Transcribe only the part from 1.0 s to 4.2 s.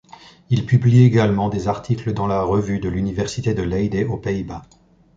également des articles dans la revue de l'université de Leyde, aux